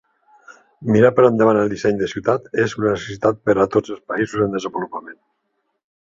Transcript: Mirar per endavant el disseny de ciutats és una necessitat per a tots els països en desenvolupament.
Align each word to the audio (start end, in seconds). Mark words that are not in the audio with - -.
Mirar 0.95 1.11
per 1.19 1.25
endavant 1.27 1.59
el 1.63 1.69
disseny 1.73 1.99
de 1.99 2.09
ciutats 2.13 2.57
és 2.65 2.73
una 2.81 2.95
necessitat 2.95 3.45
per 3.51 3.59
a 3.59 3.69
tots 3.77 3.95
els 3.97 4.03
països 4.15 4.47
en 4.49 4.59
desenvolupament. 4.59 5.21